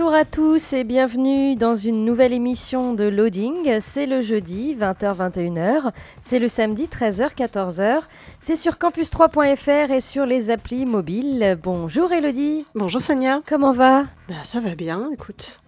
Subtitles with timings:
[0.00, 3.80] Bonjour à tous et bienvenue dans une nouvelle émission de Loading.
[3.80, 5.90] C'est le jeudi 20h-21h,
[6.22, 8.02] c'est le samedi 13h-14h.
[8.40, 11.58] C'est sur campus3.fr et sur les applis mobiles.
[11.60, 13.40] Bonjour Elodie, Bonjour Sonia.
[13.44, 14.04] comment va?
[14.28, 15.58] Bah, ça va bien, écoute.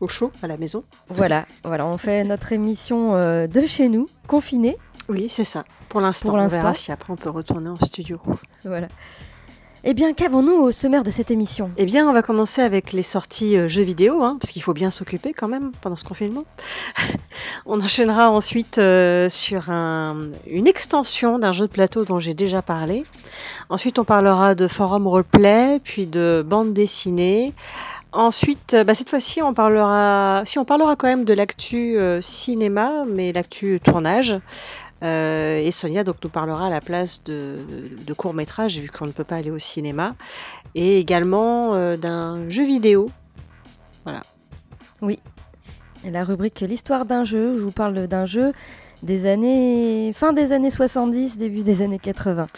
[0.00, 0.82] Au chaud, à la maison.
[1.08, 4.78] Voilà, voilà, on fait notre émission euh, de chez nous, confinée.
[5.08, 5.64] Oui, c'est ça.
[5.88, 8.18] Pour l'instant, on verra si après on peut retourner en studio.
[8.64, 8.88] Voilà.
[9.82, 11.70] Eh bien, qu'avons-nous au sommaire de cette émission?
[11.78, 14.74] Eh bien, on va commencer avec les sorties euh, jeux vidéo, hein, parce qu'il faut
[14.74, 16.44] bien s'occuper quand même pendant ce confinement.
[17.66, 22.60] on enchaînera ensuite euh, sur un- une extension d'un jeu de plateau dont j'ai déjà
[22.60, 23.04] parlé.
[23.70, 27.54] Ensuite, on parlera de forum roleplay, puis de bande dessinée.
[28.12, 33.04] Ensuite, euh, bah, cette fois-ci, on parlera, si on parlera quand même de l'actu cinéma,
[33.08, 34.36] mais l'actu tournage.
[35.02, 37.58] Euh, et Sonia donc nous parlera à la place de,
[38.06, 40.14] de courts métrages vu qu'on ne peut pas aller au cinéma
[40.74, 43.10] et également euh, d'un jeu vidéo.
[46.04, 48.52] Et La rubrique L'histoire d'un jeu, je vous parle d'un jeu
[49.02, 52.48] des années fin des années 70, début des années 80.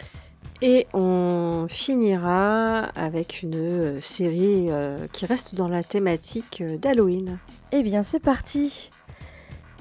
[0.61, 4.67] Et on finira avec une euh, série
[5.11, 7.37] qui reste dans la thématique d'Halloween.
[7.71, 8.91] Eh bien, c'est parti.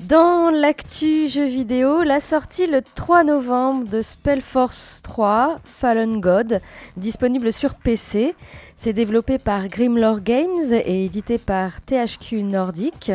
[0.09, 6.61] Dans l'actu jeu vidéo, la sortie le 3 novembre de Spellforce 3 Fallen God,
[6.97, 8.35] disponible sur PC.
[8.77, 13.13] C'est développé par Grimlore Games et édité par THQ Nordic.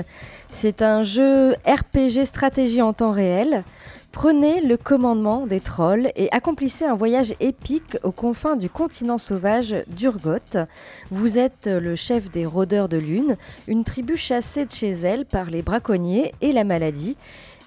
[0.60, 3.64] C'est un jeu RPG stratégie en temps réel.
[4.12, 9.76] Prenez le commandement des trolls et accomplissez un voyage épique aux confins du continent sauvage
[9.86, 10.66] d'Urgot.
[11.12, 13.38] Vous êtes le chef des rôdeurs de lune,
[13.68, 17.18] une tribu chassée de chez elle par les braconniers et la maladie,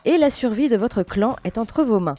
[0.05, 2.17] et la survie de votre clan est entre vos mains.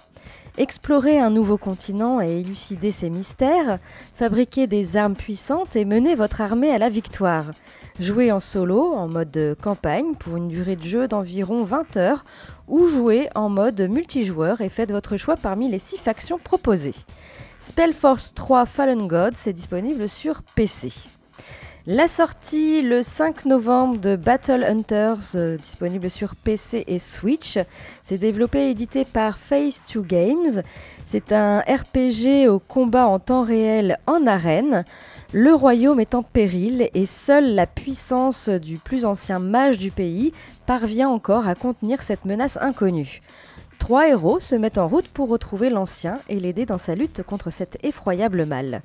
[0.58, 3.80] Explorez un nouveau continent et élucidez ses mystères,
[4.16, 7.52] fabriquez des armes puissantes et menez votre armée à la victoire.
[8.00, 12.26] Jouez en solo, en mode campagne, pour une durée de jeu d'environ 20 heures,
[12.68, 16.96] ou jouez en mode multijoueur et faites votre choix parmi les 6 factions proposées.
[17.60, 20.92] Spellforce 3 Fallen God, c'est disponible sur PC.
[21.88, 27.58] La sortie le 5 novembre de Battle Hunters, euh, disponible sur PC et Switch.
[28.04, 30.62] C'est développé et édité par Phase 2 Games.
[31.08, 34.86] C'est un RPG au combat en temps réel en arène.
[35.34, 40.34] Le royaume est en péril et seule la puissance du plus ancien mage du pays
[40.68, 43.24] parvient encore à contenir cette menace inconnue.
[43.80, 47.50] Trois héros se mettent en route pour retrouver l'ancien et l'aider dans sa lutte contre
[47.50, 48.84] cet effroyable mal.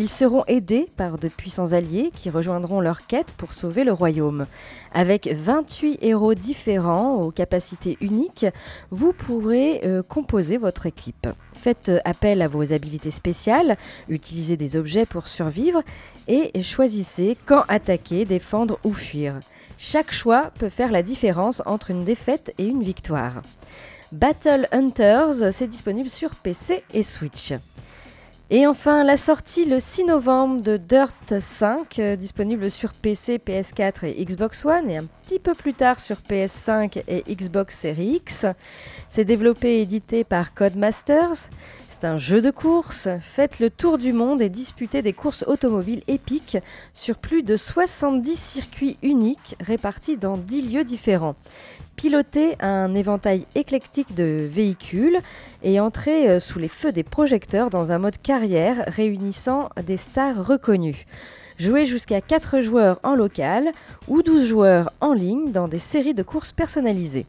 [0.00, 4.46] Ils seront aidés par de puissants alliés qui rejoindront leur quête pour sauver le royaume.
[4.94, 8.46] Avec 28 héros différents aux capacités uniques,
[8.92, 11.26] vous pourrez euh, composer votre équipe.
[11.56, 13.76] Faites euh, appel à vos habilités spéciales,
[14.08, 15.82] utilisez des objets pour survivre
[16.28, 19.40] et choisissez quand attaquer, défendre ou fuir.
[19.78, 23.42] Chaque choix peut faire la différence entre une défaite et une victoire.
[24.12, 27.52] Battle Hunters, c'est disponible sur PC et Switch.
[28.50, 34.06] Et enfin, la sortie le 6 novembre de Dirt 5, euh, disponible sur PC, PS4
[34.06, 38.46] et Xbox One, et un petit peu plus tard sur PS5 et Xbox Series X.
[39.10, 41.50] C'est développé et édité par Codemasters.
[42.00, 43.08] C'est un jeu de course.
[43.20, 46.58] Faites le tour du monde et disputez des courses automobiles épiques
[46.94, 51.34] sur plus de 70 circuits uniques répartis dans 10 lieux différents.
[51.96, 55.18] Pilotez un éventail éclectique de véhicules
[55.64, 60.46] et entrez euh, sous les feux des projecteurs dans un mode carrière réunissant des stars
[60.46, 61.04] reconnues.
[61.58, 63.72] Jouez jusqu'à 4 joueurs en local
[64.06, 67.26] ou 12 joueurs en ligne dans des séries de courses personnalisées.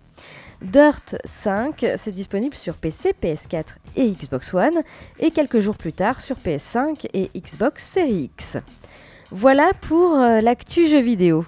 [0.62, 3.66] Dirt 5, c'est disponible sur PC, PS4
[3.96, 4.82] et Xbox One,
[5.20, 8.58] et quelques jours plus tard sur PS5 et Xbox Series X.
[9.32, 11.46] Voilà pour euh, l'actu jeu vidéo.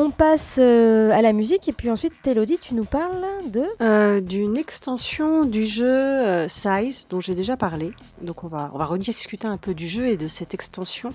[0.00, 4.20] On passe euh, à la musique et puis ensuite, Elodie, tu nous parles de Euh,
[4.20, 7.90] d'une extension du jeu euh, Size dont j'ai déjà parlé.
[8.22, 11.10] Donc on va, on va rediscuter un peu du jeu et de cette extension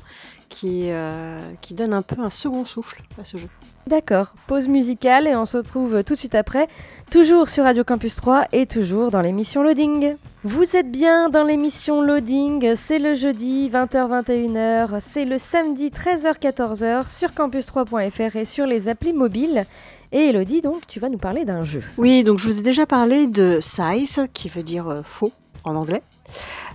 [0.49, 3.47] qui, euh, qui donne un peu un second souffle à ce jeu.
[3.87, 6.67] D'accord, pause musicale et on se retrouve tout de suite après,
[7.09, 10.17] toujours sur Radio Campus 3 et toujours dans l'émission Loading.
[10.43, 17.29] Vous êtes bien dans l'émission Loading, c'est le jeudi 20h-21h, c'est le samedi 13h-14h sur
[17.29, 19.63] campus3.fr et sur les applis mobiles.
[20.11, 21.81] Et Elodie, donc, tu vas nous parler d'un jeu.
[21.97, 25.31] Oui, donc je vous ai déjà parlé de Size, qui veut dire euh, faux
[25.63, 26.03] en anglais.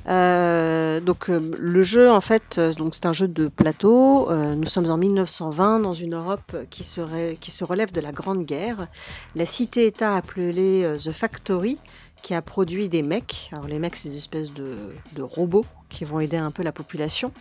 [0.08, 2.58] Euh, donc euh, le jeu en fait,
[2.92, 4.30] c'est un jeu de plateau.
[4.32, 8.12] Nous sommes en 1920 dans une Europe qui se, ré- qui se relève de la
[8.12, 8.86] Grande Guerre.
[9.34, 11.76] La cité-État appelée The Factory
[12.22, 13.50] qui a produit des mecs.
[13.52, 14.76] Alors les mecs c'est des espèces de,
[15.20, 17.32] robots qui vont aider un peu la population.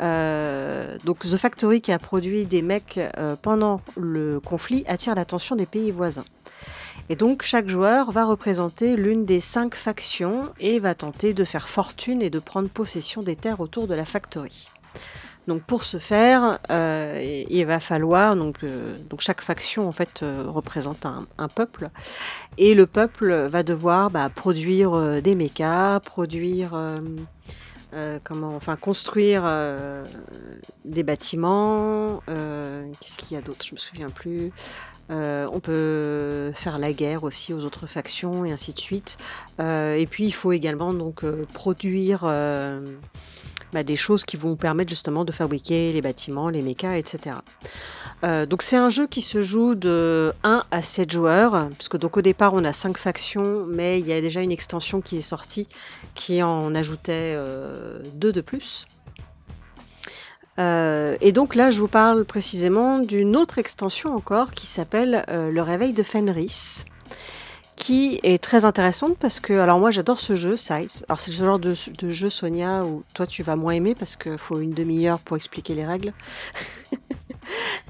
[0.00, 5.56] Euh, donc The Factory qui a produit des mecs euh, pendant le conflit attire l'attention
[5.56, 6.24] des pays voisins.
[7.08, 11.68] Et donc chaque joueur va représenter l'une des cinq factions et va tenter de faire
[11.68, 14.68] fortune et de prendre possession des terres autour de la factory.
[15.46, 20.22] Donc pour ce faire, euh, il va falloir donc, euh, donc chaque faction en fait
[20.22, 21.90] euh, représente un, peuple
[22.58, 26.76] et le peuple va devoir bah, produire des mechas, produire
[28.24, 29.44] comment enfin construire
[30.84, 32.20] des bâtiments.
[32.26, 33.64] Qu'est-ce qu'il y a d'autre?
[33.64, 34.50] Je me souviens plus.
[35.08, 39.16] On peut faire la guerre aussi aux autres factions et ainsi de suite.
[39.60, 42.26] Et puis il faut également donc produire
[43.72, 47.36] bah, des choses qui vont permettre justement de fabriquer les bâtiments, les mechas, etc.
[48.24, 52.16] Euh, donc c'est un jeu qui se joue de 1 à 7 joueurs, puisque donc
[52.16, 55.22] au départ on a 5 factions, mais il y a déjà une extension qui est
[55.22, 55.66] sortie
[56.14, 57.36] qui en ajoutait
[58.14, 58.86] 2 de plus.
[60.58, 65.50] Euh, et donc là, je vous parle précisément d'une autre extension encore qui s'appelle euh,
[65.50, 66.84] Le Réveil de Fenris,
[67.76, 71.04] qui est très intéressante parce que, alors moi j'adore ce jeu, Size.
[71.08, 74.16] Alors c'est le genre de, de jeu, Sonia, où toi tu vas moins aimer parce
[74.16, 76.12] qu'il faut une demi-heure pour expliquer les règles.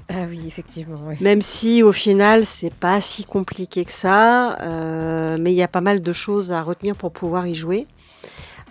[0.09, 1.15] Ah oui, effectivement, oui.
[1.19, 5.67] Même si au final c'est pas si compliqué que ça, euh, mais il y a
[5.67, 7.87] pas mal de choses à retenir pour pouvoir y jouer.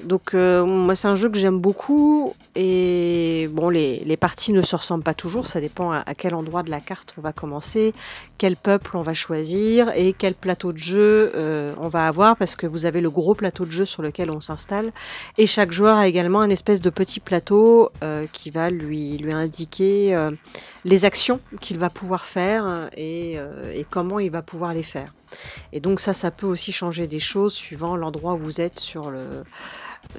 [0.04, 4.62] Donc euh, moi c'est un jeu que j'aime beaucoup et bon les, les parties ne
[4.62, 7.94] se ressemblent pas toujours, ça dépend à, quel endroit de la carte on va commencer,
[8.36, 12.56] quel peuple on va choisir et quel plateau de jeu euh, on va avoir parce
[12.56, 14.92] que vous avez le gros plateau de jeu sur lequel on s'installe
[15.38, 19.32] et chaque joueur a également un espèce de petit plateau euh, qui va lui, lui
[19.32, 20.30] indiquer euh,
[20.84, 25.12] les actions qu'il va pouvoir faire et, euh, et comment il va pouvoir les faire.
[25.72, 29.10] Et donc ça, ça peut aussi changer des choses suivant l'endroit où vous êtes sur,
[29.10, 29.44] le,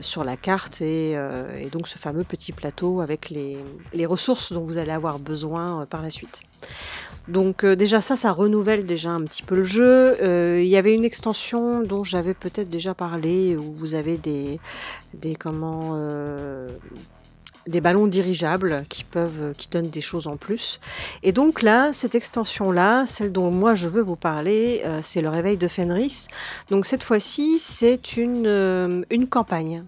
[0.02, 4.64] sur la carte et, euh, et donc ce fameux petit plateau avec les, ressources dont
[4.64, 6.42] vous allez avoir besoin euh, par la suite.
[7.28, 10.18] Donc euh, déjà ça, ça renouvelle déjà un petit peu le jeu.
[10.62, 14.60] Il y avait une extension dont j'avais peut-être déjà parlé où vous avez des,
[15.14, 15.96] des comment
[17.68, 20.80] des ballons dirigeables qui peuvent qui donnent des choses en plus.
[21.24, 25.22] Et donc là, cette extension là, celle dont moi je veux vous parler, euh, c'est
[25.22, 26.28] le réveil de Fenris.
[26.70, 29.84] Donc cette fois-ci, c'est une euh, une campagne.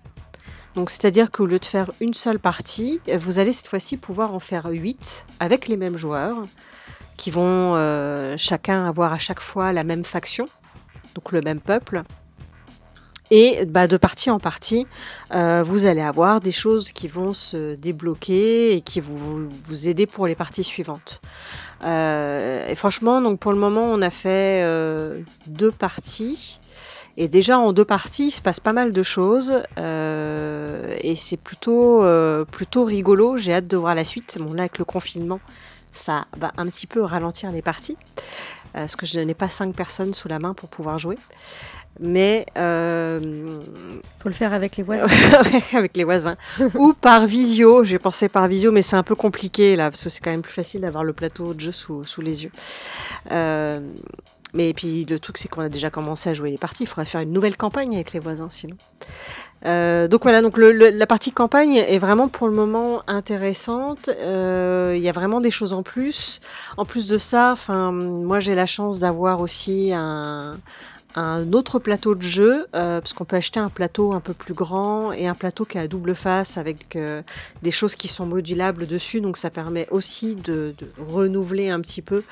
[0.76, 4.40] Donc c'est-à-dire qu'au lieu de faire une seule partie, vous allez cette fois-ci pouvoir en
[4.40, 6.44] faire 8 avec les mêmes joueurs
[7.18, 10.46] qui vont euh, chacun avoir à chaque fois la même faction,
[11.16, 12.04] donc le même peuple.
[13.32, 14.88] Et bah, de partie en partie,
[15.36, 20.08] euh, vous allez avoir des choses qui vont se débloquer et qui vous, vous aider
[20.08, 21.22] pour les parties suivantes.
[21.84, 26.60] Euh, et franchement, donc pour le moment, on a fait euh, deux parties.
[27.18, 31.36] Et déjà en deux parties, il se passe pas mal de choses euh, et c'est
[31.36, 33.36] plutôt euh, plutôt rigolo.
[33.36, 34.38] J'ai hâte de voir la suite.
[34.40, 35.42] Bon là avec le confinement,
[35.94, 37.98] ça va un petit peu ralentir les parties
[38.76, 41.18] euh, parce que je n'ai pas cinq personnes sous la main pour pouvoir jouer.
[42.02, 43.20] Mais euh,
[44.20, 45.08] Faut le faire avec les voisins.
[45.74, 46.38] avec les voisins
[46.76, 47.84] ou par visio.
[47.84, 50.42] J'ai pensé par visio, mais c'est un peu compliqué là parce que c'est quand même
[50.42, 52.52] plus facile d'avoir le plateau de jeu sous, sous les yeux.
[53.32, 53.80] Euh,
[54.54, 56.84] mais puis le truc, c'est qu'on a déjà commencé à jouer les parties.
[56.84, 58.78] Il faudrait faire une nouvelle campagne avec les voisins sinon.
[59.66, 64.08] Euh, donc voilà, donc le, le- la partie campagne est vraiment pour le moment intéressante.
[64.08, 66.40] Euh, Il y a vraiment des choses en plus.
[66.78, 70.54] En plus de ça, enfin, moi j'ai la chance d'avoir aussi un,
[71.16, 74.54] un autre plateau de jeu, euh, parce qu'on peut acheter un plateau un peu plus
[74.54, 77.22] grand et un plateau qui a double face avec euh,
[77.64, 79.20] des choses qui sont modulables dessus.
[79.22, 82.24] Donc ça permet aussi de, renouveler un petit peu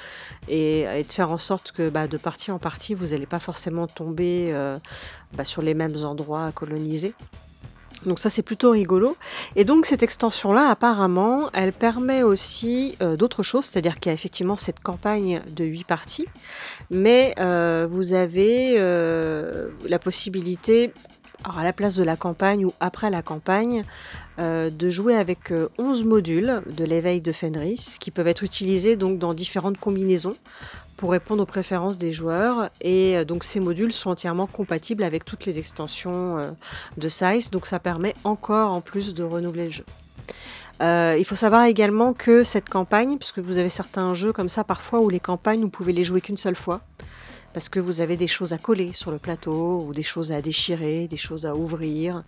[0.47, 3.87] et, de faire en sorte que bah, de partie en partie, vous n'allez pas forcément
[3.87, 4.77] tomber euh,
[5.33, 7.13] bah, sur les mêmes endroits à coloniser.
[8.05, 9.17] Donc ça c'est plutôt rigolo.
[9.55, 14.13] Et donc cette extension-là, apparemment, elle permet aussi euh, d'autres choses, c'est-à-dire qu'il y a
[14.13, 16.25] effectivement cette campagne de 8 parties,
[16.91, 20.93] mais euh, vous avez euh, la possibilité,
[21.43, 23.83] à la place de la campagne ou après la campagne,
[24.37, 29.17] de jouer avec euh, 11 modules de l'éveil de Fenris qui peuvent être utilisés donc
[29.17, 30.35] dans différentes combinaisons
[30.97, 32.69] pour répondre aux préférences des joueurs.
[32.81, 36.51] Et euh, donc ces modules sont entièrement compatibles avec toutes les extensions euh,
[36.97, 39.85] de Size, donc ça permet encore en plus de renouveler le jeu.
[40.81, 44.63] Euh, il faut savoir également que cette campagne, puisque vous avez certains jeux comme ça
[44.63, 46.81] parfois où les campagnes vous pouvez les jouer qu'une seule fois,
[47.53, 50.41] parce que vous avez des choses à coller sur le plateau ou des choses à
[50.41, 52.23] déchirer, des choses à ouvrir.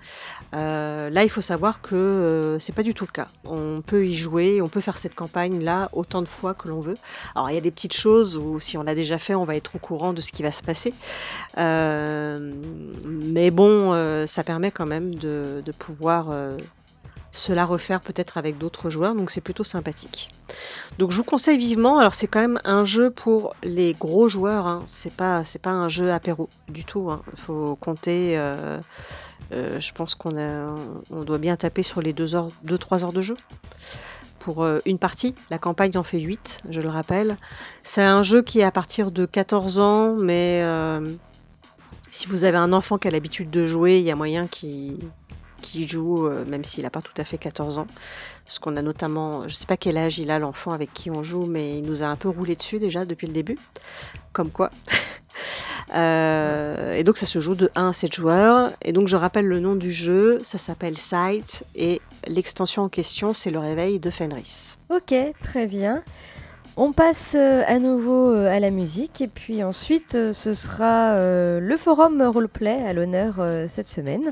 [0.53, 3.27] Euh, là, il faut savoir que euh, c'est pas du tout le cas.
[3.43, 6.79] On peut y jouer, on peut faire cette campagne là autant de fois que l'on
[6.79, 6.97] veut.
[7.35, 9.55] Alors il y a des petites choses où si on l'a déjà fait, on va
[9.55, 10.93] être au courant de ce qui va se passer.
[11.57, 12.53] Euh,
[13.05, 16.33] mais bon, euh, ça permet quand même de, pouvoir
[17.31, 20.29] se la refaire peut-être avec d'autres joueurs, donc c'est plutôt sympathique.
[20.97, 21.99] Donc je vous conseille vivement.
[21.99, 24.67] Alors c'est quand même un jeu pour les gros joueurs.
[24.67, 24.79] Hein.
[24.87, 27.09] C'est pas un jeu apéro du tout.
[27.11, 27.21] hein.
[27.33, 28.37] Il faut compter.
[28.37, 28.79] euh,
[29.51, 30.31] euh, je pense qu'on
[31.11, 33.35] on doit bien taper sur les 2 heures 2-3 heures de jeu
[34.39, 35.33] pour euh, une partie.
[35.49, 37.37] La campagne en fait 8, je le rappelle.
[37.83, 40.63] C'est un jeu qui est à partir de 14 ans, mais
[42.11, 44.97] si vous avez un enfant qui a l'habitude de jouer, il y a moyen qu'il
[45.59, 47.87] qu'il joue, euh, même s'il n'a pas tout à fait 14 ans.
[48.45, 51.23] Parce qu'on a notamment, je sais pas quel âge il a l'enfant avec qui on
[51.23, 53.57] joue, mais il nous a un peu roulé dessus déjà depuis le début.
[54.33, 54.69] Comme quoi.
[55.95, 58.71] Euh, et donc ça se joue de 1 à 7 joueurs.
[58.83, 63.33] Et donc je rappelle le nom du jeu, ça s'appelle Sight, et l'extension en question
[63.33, 64.77] c'est le réveil de Fenris.
[64.89, 66.03] Ok, très bien.
[66.77, 71.15] On passe euh, à nouveau à la musique et puis ensuite ce sera
[71.59, 73.35] le forum roleplay à l'honneur
[73.67, 74.31] cette semaine.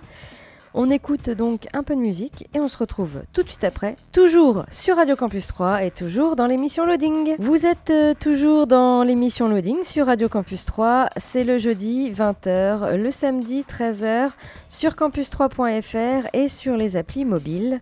[0.80, 3.96] On écoute donc un peu de musique et on se retrouve tout de suite après,
[4.12, 7.36] toujours sur Radio Campus 3 et toujours dans l'émission Loading.
[7.40, 12.96] Vous êtes euh, toujours dans l'émission Loading sur Radio Campus 3, c'est le jeudi 20h,
[12.96, 14.30] le samedi 13h
[14.70, 17.82] sur campus3.fr et sur les applis mobiles.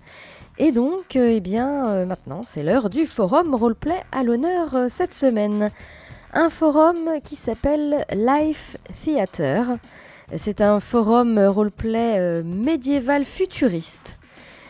[0.57, 5.13] Et donc, euh, eh bien, euh, maintenant, c'est l'heure du forum roleplay à l'honneur cette
[5.13, 5.69] semaine.
[6.31, 9.79] Un forum qui s'appelle Life Theater.
[10.33, 14.17] C'est un forum roleplay euh, médiéval futuriste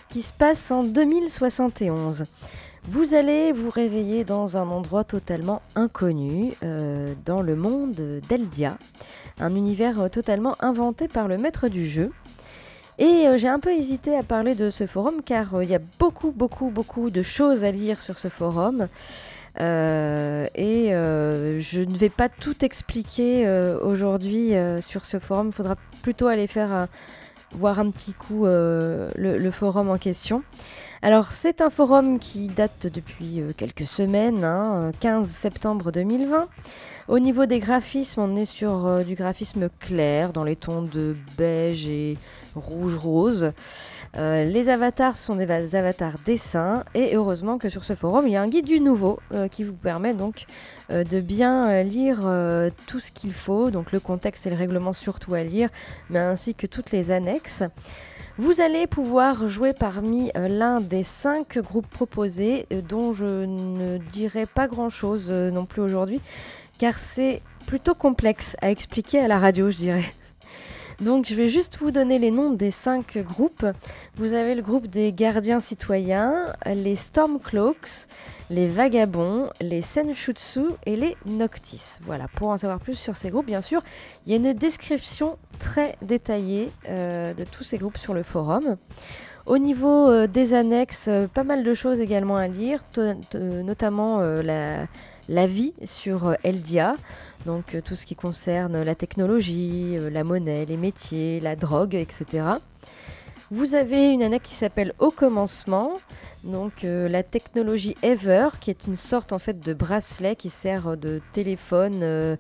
[0.10, 2.26] qui se passe en 2071.
[2.90, 8.78] Vous allez vous réveiller dans un endroit totalement inconnu, euh, dans le monde d'Eldia,
[9.40, 12.12] un univers euh, totalement inventé par le maître du jeu.
[12.98, 16.32] Et j'ai un peu hésité à parler de ce forum car il y a beaucoup,
[16.32, 18.88] beaucoup, beaucoup de choses à lire sur ce forum.
[19.60, 25.48] Euh, et euh, je ne vais pas tout expliquer euh, aujourd'hui sur ce forum.
[25.48, 26.88] Il faudra plutôt aller faire
[27.54, 30.44] voir un petit coup le, forum en question.
[31.02, 36.48] Alors c'est un forum qui date depuis quelques semaines, hein, euh, 15 septembre 2020.
[37.08, 41.88] Au niveau des graphismes, on est sur du graphisme clair, dans les tons de beige
[41.88, 42.18] et
[42.56, 43.52] rouge-rose.
[44.18, 48.32] Euh, les avatars sont des va- avatars dessins et heureusement que sur ce forum il
[48.32, 50.46] y a un guide du nouveau euh, qui vous permet donc
[50.90, 52.30] euh, de bien lire
[52.88, 55.70] tout ce qu'il faut, donc le contexte et le règlement surtout à lire,
[56.10, 57.64] mais ainsi que toutes les annexes.
[58.38, 64.68] Vous allez pouvoir jouer parmi l'un des cinq groupes proposés, dont je ne dirai pas
[64.68, 66.20] grand-chose non plus aujourd'hui,
[66.78, 70.06] car c'est plutôt complexe à expliquer à la radio, je dirais.
[71.02, 73.66] Donc je vais juste vous donner les noms des cinq groupes.
[74.16, 78.08] Vous avez le groupe des gardiens citoyens, les Stormcloaks,
[78.50, 82.00] les Vagabonds, les Senshutsu et les Noctis.
[82.04, 83.82] Voilà, pour en savoir plus sur ces groupes, bien sûr,
[84.26, 88.78] il y a une description très détaillée euh, de tous ces groupes sur le forum.
[89.46, 92.84] Au niveau euh, des annexes, euh, pas mal de choses également à lire,
[93.34, 96.96] notamment la, vie sur Eldia,
[97.46, 101.96] donc euh, tout ce qui concerne la technologie, euh, la monnaie, les métiers, la drogue,
[101.96, 102.44] etc.
[103.52, 105.94] Vous avez une annexe qui s'appelle Au commencement,
[106.44, 110.98] donc euh, la technologie Ever, qui est une sorte en fait de bracelet qui sert
[110.98, 112.38] de téléphone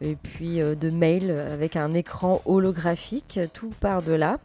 [0.00, 4.38] et puis de mail avec un écran holographique, tout part de là.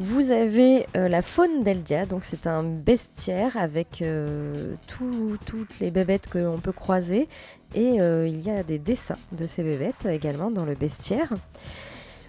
[0.00, 4.02] Vous avez la faune d'Eldia, donc c'est un bestiaire avec
[4.86, 7.28] tout- toutes les bébêtes qu'on peut croiser
[7.74, 11.32] et euh, il y a des dessins de ces bébêtes également dans le bestiaire.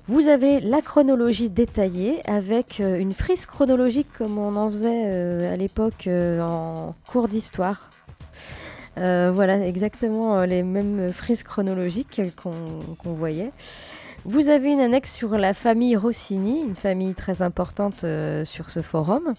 [0.08, 5.54] Vous avez la chronologie détaillée avec euh, une frise chronologique comme on en faisait euh,
[5.54, 7.92] à l'époque en cours d'histoire.
[8.96, 13.54] Voilà, exactement les mêmes frises chronologiques qu'on voyait.
[14.26, 18.06] Vous avez une annexe sur la famille Rossini, une famille très importante
[18.44, 19.36] sur ce forum.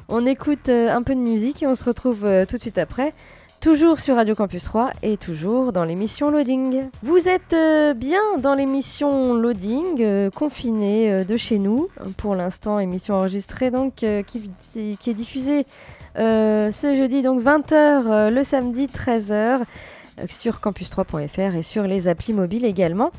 [0.10, 3.14] On écoute euh, un peu de musique et on se retrouve tout de suite après.
[3.62, 6.86] Toujours sur Radio Campus 3 et toujours dans l'émission Loading.
[7.04, 11.90] Vous êtes euh, bien dans l'émission Loading, euh, confinée euh, de chez nous.
[12.16, 14.50] Pour l'instant, émission enregistrée donc qui,
[14.98, 15.66] qui est diffusée
[16.16, 19.62] ce jeudi donc 20h, le samedi 13h
[20.20, 23.12] euh, sur campus3.fr et sur les applis mobiles également.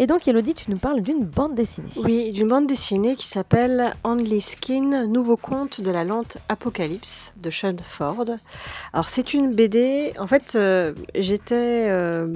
[0.00, 1.88] Et donc Elodie, tu nous parles d'une bande dessinée.
[1.96, 7.50] Oui, d'une bande dessinée qui s'appelle Only Skin, nouveau conte de la lente Apocalypse de
[7.50, 8.26] Sean Ford.
[8.92, 12.32] Alors c'est une BD, en fait euh, j'étais euh,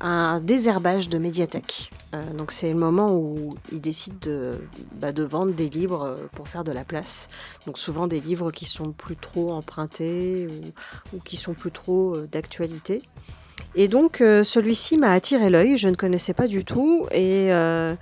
[0.00, 1.90] un désherbage de médiathèque.
[2.14, 4.52] Euh, donc c'est le moment où ils décident de,
[4.94, 7.28] bah, vendre des livres euh, pour faire de la place.
[7.66, 12.16] Donc souvent des livres qui sont plus trop empruntés ou, ou qui sont plus trop
[12.16, 13.02] d'actualité.
[13.74, 17.94] Et donc euh, celui-ci m'a attiré l'œil, je ne connaissais pas du tout et euh,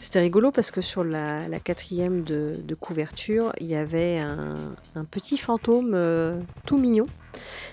[0.00, 5.92] c'était rigolo parce que sur la, quatrième de, couverture, il y avait un, petit fantôme
[5.94, 7.06] euh, tout mignon.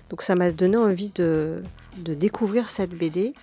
[0.09, 1.61] Donc ça m'a donné envie de,
[1.97, 3.33] découvrir cette BD.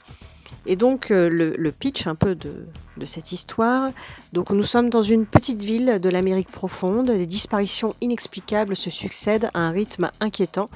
[0.66, 3.90] Et donc le, le pitch un peu de, de cette histoire.
[4.32, 7.06] Donc nous sommes dans une petite ville de l'Amérique profonde.
[7.06, 10.68] Des disparitions inexplicables se succèdent à un rythme inquiétant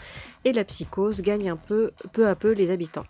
[0.44, 3.06] et la psychose gagne un peu, peu à peu les habitants.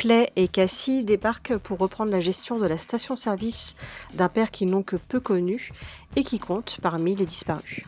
[0.00, 3.74] Clay et Cassie débarquent pour reprendre la gestion de la station-service
[4.14, 5.72] d'un père qu'ils n'ont que peu connu
[6.16, 7.82] et qui compte parmi les disparus.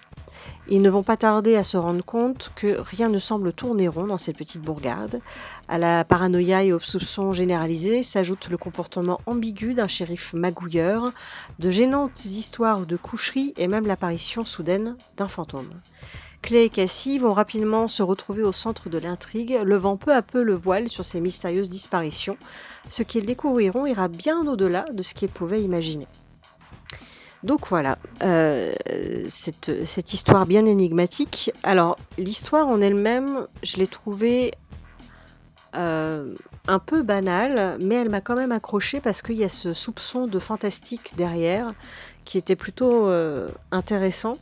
[0.68, 4.08] Ils ne vont pas tarder à se rendre compte que rien ne semble tourner rond
[4.08, 5.22] dans cette petite bourgade.
[5.68, 11.12] À la paranoïa et aux soupçons généralisés s'ajoute le comportement ambigu d'un shérif magouilleur,
[11.60, 15.80] de gênantes histoires de coucherie et même l'apparition soudaine d'un fantôme.
[16.42, 20.42] Clay et Cassie vont rapidement se retrouver au centre de l'intrigue, levant peu à peu
[20.42, 22.36] le voile sur ces mystérieuses disparitions.
[22.90, 26.08] Ce qu'ils découvriront ira bien au-delà de ce qu'ils pouvaient imaginer.
[27.44, 28.72] Donc voilà, euh,
[29.28, 31.50] cette, histoire bien énigmatique.
[31.62, 34.52] Alors, l'histoire en elle-même, je l'ai trouvée
[35.74, 36.34] euh,
[36.68, 40.28] un peu banale, mais elle m'a quand même accroché parce qu'il y a ce soupçon
[40.28, 41.72] de fantastique derrière
[42.24, 44.36] qui était plutôt euh, intéressant.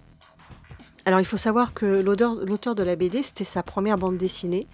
[1.06, 4.66] Alors il faut savoir que l'auteur de la BD, c'était sa première bande dessinée.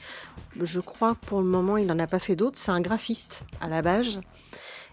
[0.61, 2.59] Je crois que pour le moment, il n'en a pas fait d'autres.
[2.59, 4.21] C'est un graphiste à la base.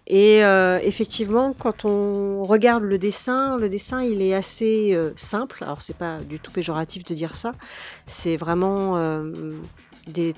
[0.06, 5.64] Et euh, effectivement, quand on regarde le dessin, le dessin il est assez euh, simple.
[5.64, 7.54] Alors c'est pas du tout péjoratif de dire ça.
[8.06, 9.32] C'est vraiment euh,
[10.08, 10.34] des,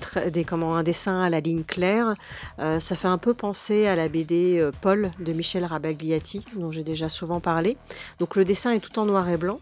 [0.46, 2.14] comment un dessin à la ligne claire.
[2.58, 7.08] Ça fait un peu penser à la BD Paul de Michel Rabagliati, dont j'ai déjà
[7.08, 7.76] souvent parlé.
[8.20, 9.58] Donc le dessin est tout en noir et blanc,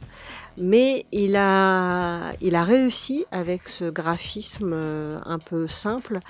[0.56, 6.20] mais il a il a réussi avec ce graphisme euh, un peu simple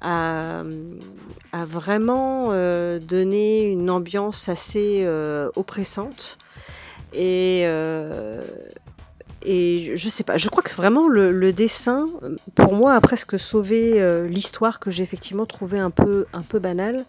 [0.00, 0.62] à,
[1.52, 6.38] à vraiment euh, donner une ambiance assez euh, oppressante
[7.12, 7.66] et
[9.46, 12.06] et je sais pas, je crois que vraiment le, dessin,
[12.54, 17.04] pour moi, a presque sauvé l'histoire que j'ai effectivement trouvée un peu, un peu banale.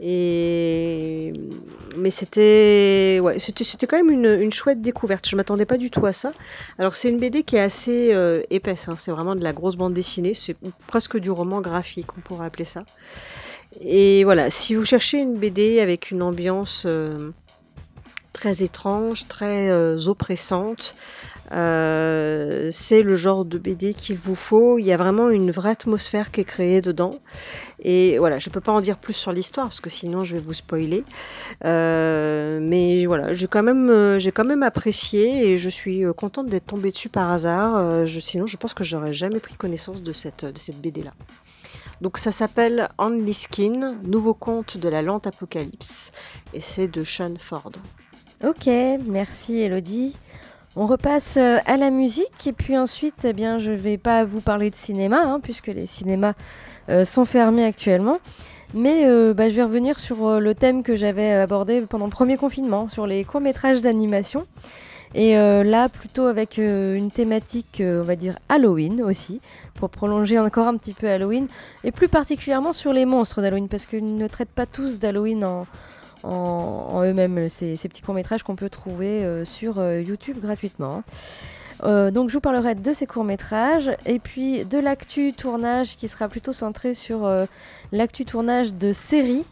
[0.00, 1.32] Et
[1.96, 5.28] mais c'était ouais, c'était quand même une, une chouette découverte.
[5.28, 6.32] Je m'attendais pas du tout à ça.
[6.78, 8.88] Alors c'est une BD qui est assez euh, épaisse.
[8.88, 8.96] hein.
[8.98, 10.34] C'est vraiment de la grosse bande dessinée.
[10.34, 10.56] C'est
[10.88, 12.82] presque du roman graphique, on pourrait appeler ça.
[13.80, 17.30] Et voilà, si vous cherchez une BD avec une ambiance euh,
[18.32, 20.94] très étrange, très euh, oppressante,
[21.52, 24.78] euh, c'est le genre de BD qu'il vous faut.
[24.78, 27.12] Il y a vraiment une vraie atmosphère qui est créée dedans.
[27.80, 30.40] Et voilà, je peux pas en dire plus sur l'histoire parce que sinon je vais
[30.40, 31.04] vous spoiler.
[31.64, 36.46] Euh, mais voilà, j'ai quand même, euh, j'ai quand même apprécié et je suis contente
[36.46, 38.06] d'être tombée dessus par hasard.
[38.20, 41.12] Sinon, je pense que j'aurais jamais pris connaissance de cette, de cette BD là.
[42.00, 46.10] Donc ça s'appelle Only Skin, nouveau conte de la lente apocalypse,
[46.52, 47.72] et c'est de Sean Ford.
[48.44, 48.68] Ok,
[49.06, 50.12] merci Elodie.
[50.76, 54.70] On repasse euh, à la musique et puis ensuite, eh je vais pas vous parler
[54.70, 56.34] de cinéma hein, puisque les cinémas
[56.88, 58.18] euh, sont fermés actuellement.
[58.74, 62.36] Mais euh, bah, je vais revenir sur le thème que j'avais abordé pendant le premier
[62.36, 64.46] confinement, sur les courts-métrages d'animation.
[65.16, 69.40] Et là, plutôt avec une thématique, on va dire Halloween aussi,
[69.74, 71.46] pour prolonger encore un petit peu Halloween,
[71.84, 75.66] et plus particulièrement sur les monstres d'Halloween, parce qu'ils ne traitent pas tous d'Halloween en,
[76.24, 80.96] en, eux-mêmes, ces, petits courts-métrages qu'on peut trouver euh, sur euh, YouTube gratuitement.
[80.96, 81.04] hein.
[81.82, 86.28] Euh, donc je vous parlerai de ces courts-métrages et puis de l'actu tournage qui sera
[86.28, 87.28] plutôt centré sur
[87.90, 89.44] l'actu tournage de séries.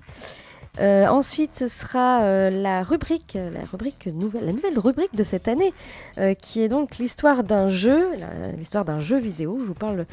[0.79, 5.75] Ensuite, ce sera la rubrique, la rubrique nouvelle, la nouvelle rubrique de cette année,
[6.41, 8.09] qui est donc l'histoire d'un jeu,
[8.57, 9.59] l'histoire d'un jeu vidéo.
[9.61, 10.07] Je vous parle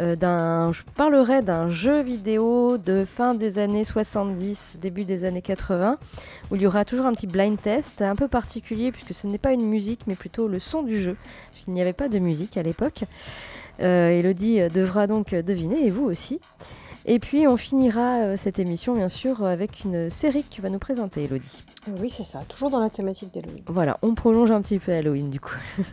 [0.00, 5.42] euh, d'un, je parlerai d'un jeu vidéo de fin des années 70, début des années
[5.42, 5.98] 80,
[6.50, 9.38] où il y aura toujours un petit blind test un peu particulier puisque ce n'est
[9.38, 11.16] pas une musique, mais plutôt le son du jeu,
[11.52, 13.04] puisqu'il n'y avait pas de musique à l'époque.
[13.80, 16.40] Euh, Elodie euh, devra donc deviner, et vous aussi.
[17.06, 20.78] Et puis on finira cette émission bien sûr avec une série que tu vas nous
[20.78, 21.62] présenter Elodie.
[22.00, 23.62] Oui, c'est ça, toujours dans la thématique d'Halloween.
[23.66, 25.54] Voilà, on prolonge un petit peu Halloween du coup.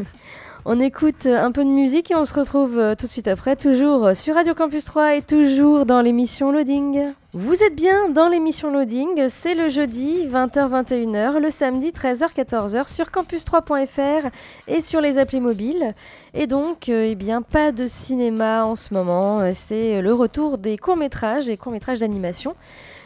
[0.66, 3.28] on écoute euh, un peu de musique et on se retrouve euh, tout de suite
[3.28, 7.14] après, toujours euh, sur Radio Campus 3 et toujours dans l'émission Loading.
[7.34, 14.30] Vous êtes bien dans l'émission Loading, c'est le jeudi 20h-21h, le samedi 13h-14h sur campus3.fr
[14.68, 15.96] et sur les applis mobiles.
[16.34, 21.48] Et donc, eh bien, pas de cinéma en ce moment, c'est le retour des courts-métrages
[21.48, 22.56] et courts-métrages d'animation.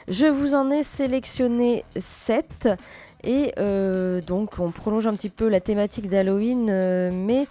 [0.08, 2.70] Je vous en ai sélectionné 7.
[3.26, 7.48] Et euh, donc on prolonge un petit peu la thématique d'Halloween, euh, mais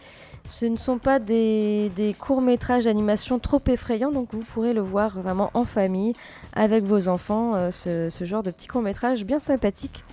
[0.46, 5.50] ce ne sont pas des, courts-métrages d'animation trop effrayants, donc vous pourrez le voir vraiment
[5.54, 6.12] en famille,
[6.52, 10.04] avec vos enfants, euh, ce, genre de petits courts-métrages bien sympathiques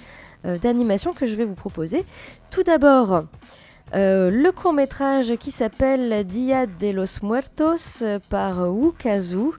[0.46, 2.06] euh, d'animation que je vais vous proposer.
[2.50, 3.24] Tout d'abord,
[3.94, 9.52] le court-métrage qui s'appelle Dia de los Muertos par Wu Kazu.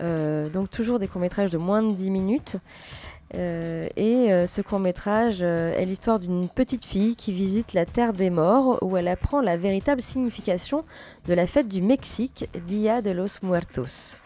[0.00, 2.56] Euh, donc toujours des courts-métrages de moins de 10 minutes.
[3.34, 7.86] Euh, et euh, ce court métrage euh, est l'histoire d'une petite fille qui visite la
[7.86, 10.84] terre des morts où elle apprend la véritable signification
[11.26, 14.18] de la fête du Mexique, Dia de los Muertos.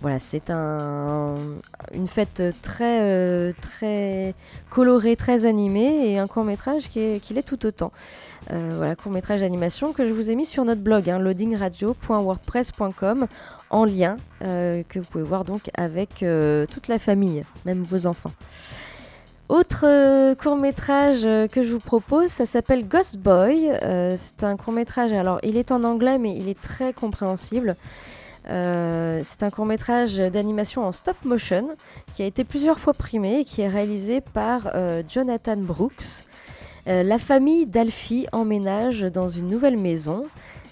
[0.00, 1.34] Voilà, c'est un,
[1.94, 4.34] une fête très, très
[4.68, 7.92] colorée, très animée et un court métrage qui qui l'est tout autant.
[8.50, 13.28] Voilà, court métrage d'animation que je vous ai mis sur notre blog, hein, loadingradio.wordpress.com,
[13.72, 18.06] en lien, euh, que vous pouvez voir donc avec euh, toute la famille, même vos
[18.06, 18.32] enfants.
[19.48, 23.70] Autre euh, court métrage que je vous propose, ça s'appelle Ghost Boy.
[24.16, 27.76] C'est un court métrage, alors il est en anglais mais il est très compréhensible.
[28.44, 31.68] C'est un court métrage d'animation en stop motion
[32.14, 34.72] qui a été plusieurs fois primé et qui est réalisé par
[35.08, 36.24] Jonathan Brooks.
[36.86, 40.24] La famille d'Alfie emménage dans une nouvelle maison,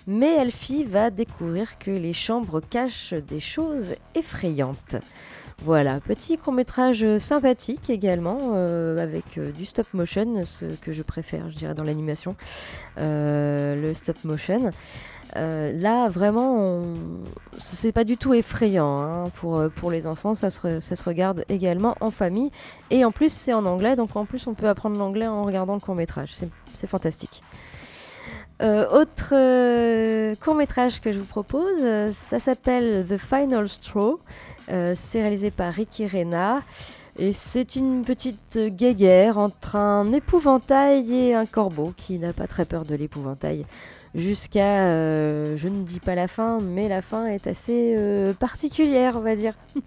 [0.07, 4.97] mais Alfie va découvrir que les chambres cachent des choses effrayantes.
[5.63, 11.03] Voilà, petit court métrage sympathique également, euh, avec euh, du stop motion, ce que je
[11.03, 12.35] préfère, je dirais, dans l'animation,
[12.99, 14.71] euh, le stop motion.
[15.37, 16.95] Là, vraiment, on...
[17.59, 21.95] c'est pas du tout effrayant hein, pour, les enfants, ça se, ça se regarde également
[22.01, 22.51] en famille.
[22.91, 25.75] Et en plus, c'est en anglais, donc en plus, on peut apprendre l'anglais en regardant
[25.75, 26.31] le court métrage.
[26.37, 27.43] C'est- C'est fantastique.
[28.61, 29.31] Euh, autre
[30.41, 34.21] court métrage que je vous propose, euh, ça s'appelle The Final Straw.
[34.71, 36.61] Euh, c'est réalisé par Ricky Rena.
[37.19, 42.47] Et c'est une petite euh, guéguerre entre un épouvantail et un corbeau qui n'a pas
[42.47, 43.67] très peur de l'épouvantail.
[44.15, 49.17] Jusqu'à, euh, je ne dis pas la fin, mais la fin est assez euh, particulière,
[49.17, 49.55] on va dire.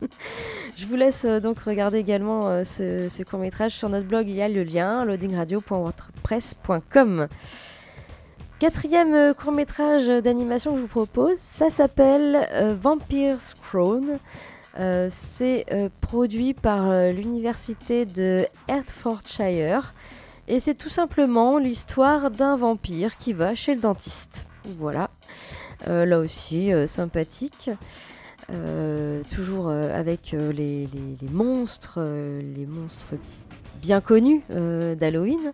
[0.77, 4.29] je vous laisse euh, donc regarder également euh, ce, ce court métrage sur notre blog.
[4.29, 7.27] Il y a le lien loadingradio.wordpress.com.
[8.63, 14.19] Quatrième court métrage d'animation que je vous propose, ça s'appelle euh, Vampire's Crown.
[14.79, 19.93] Euh, c'est euh, produit par euh, l'université de Hertfordshire
[20.47, 24.47] et c'est tout simplement l'histoire d'un vampire qui va chez le dentiste.
[24.77, 25.09] Voilà,
[25.89, 27.69] Euh, là aussi sympathique.
[28.49, 30.87] Euh, toujours euh, avec euh, les,
[31.31, 33.15] monstres, euh, les monstres
[33.81, 35.51] bien connus euh, d'Halloween.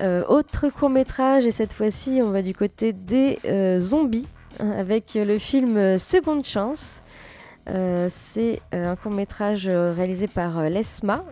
[0.00, 4.26] Euh, autre court métrage, et cette fois-ci on va du côté des euh, zombies,
[4.58, 7.02] hein, avec le film euh, Seconde Chance.
[8.08, 11.24] C'est un court métrage réalisé par Lesma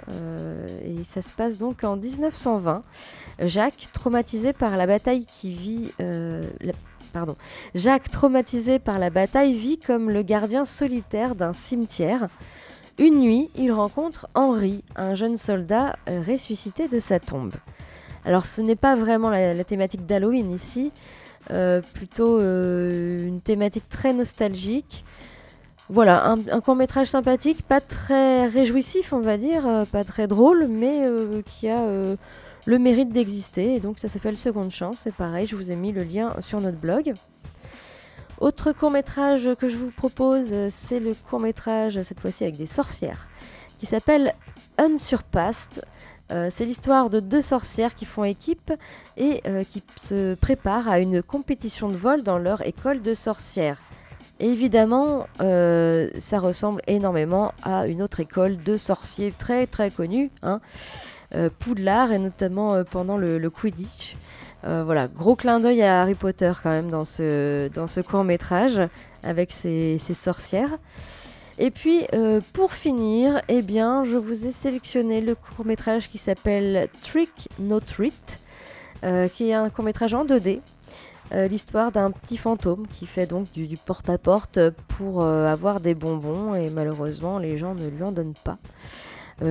[0.84, 2.82] et ça se passe donc en 1920.
[3.40, 5.90] Jacques, traumatisé par la bataille qui vit,
[7.12, 7.34] pardon,
[7.74, 12.28] Jacques, traumatisé par la bataille, vit comme le gardien solitaire d'un cimetière.
[12.98, 17.54] Une nuit, il rencontre Henri, un jeune soldat ressuscité de sa tombe.
[18.24, 20.92] Alors ce n'est pas vraiment la, thématique d'Halloween ici,
[21.50, 25.04] euh, plutôt euh, une thématique très nostalgique.
[25.90, 30.66] Voilà, un, court métrage sympathique, pas très réjouissif on va dire, euh, pas très drôle,
[30.68, 31.02] mais
[31.46, 31.82] qui a
[32.66, 33.76] le mérite d'exister.
[33.76, 36.60] Et donc ça s'appelle Seconde Chance, c'est pareil, je vous ai mis le lien sur
[36.60, 37.14] notre blog.
[38.40, 42.66] Autre court métrage que je vous propose, c'est le court métrage, cette fois-ci avec des
[42.66, 43.26] sorcières,
[43.78, 44.34] qui s'appelle
[44.76, 45.82] Unsurpassed.
[46.30, 48.72] Euh, c'est l'histoire de deux sorcières qui font équipe
[49.16, 53.78] et euh, qui se préparent à une compétition de vol dans leur école de sorcières.
[54.40, 60.60] Évidemment, euh, ça ressemble énormément à une autre école de sorciers très très connue, hein,
[61.58, 64.16] Poudlard, et notamment pendant le, Quidditch.
[64.62, 68.80] Voilà, gros clin d'œil à Harry Potter quand même dans ce, court métrage
[69.22, 70.78] avec ces, ces sorcières.
[71.58, 76.88] Et puis euh, pour finir, eh je vous ai sélectionné le court métrage qui s'appelle
[77.02, 78.38] Trick No Treat,
[79.02, 80.60] euh, qui est un court métrage en 2D.
[81.32, 86.54] euh, L'histoire d'un petit fantôme qui fait donc du, porte-à-porte pour euh, avoir des bonbons
[86.54, 88.58] et malheureusement les gens ne lui en donnent pas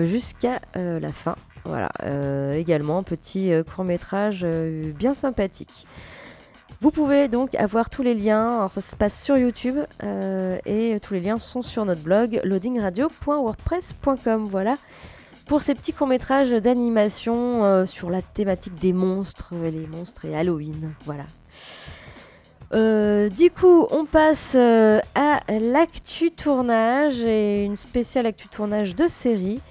[0.04, 1.36] jusqu'à la fin.
[1.63, 1.89] Voilà,
[2.56, 5.88] également petit court métrage bien sympathique.
[6.79, 10.99] Vous pouvez donc avoir tous les liens, alors ça se passe sur YouTube euh, et
[10.99, 14.45] tous les liens sont sur notre blog loadingradio.wordpress.com.
[14.45, 14.75] Voilà
[15.47, 20.37] pour ces petits courts-métrages d'animation euh, sur la thématique des monstres, euh, les monstres et
[20.37, 20.93] Halloween.
[21.05, 21.23] Voilà.
[23.29, 29.61] Du coup, on passe à l'actu tournage et une spéciale actu tournage de série.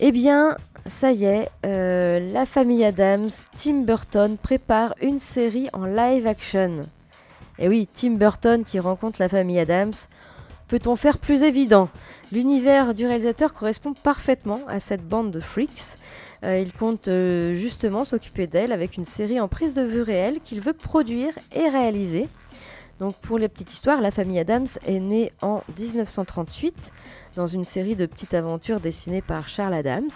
[0.00, 5.86] Eh bien, ça y est, euh, la famille Adams, Tim Burton prépare une série en
[5.86, 6.80] live action.
[7.58, 9.94] Et oui, Tim Burton qui rencontre la famille Adams.
[10.68, 11.88] Peut-on faire plus évident?
[12.32, 15.96] L'univers du réalisateur correspond parfaitement à cette bande de freaks.
[16.42, 20.40] Euh, il compte euh, justement s'occuper d'elle avec une série en prise de vue réelle
[20.44, 22.28] qu'il veut produire et réaliser.
[22.98, 26.92] Donc pour les petites histoires, la famille Adams est née en 1938
[27.36, 30.10] dans une série de petites aventures dessinées par Charles Adams.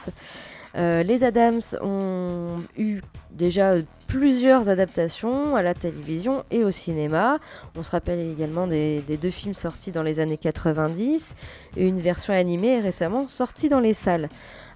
[0.78, 3.00] Euh, les Adams ont eu
[3.32, 3.74] déjà
[4.06, 7.38] plusieurs adaptations à la télévision et au cinéma.
[7.76, 11.34] On se rappelle également des, des deux films sortis dans les années 90
[11.76, 14.28] et une version animée récemment sortie dans les salles.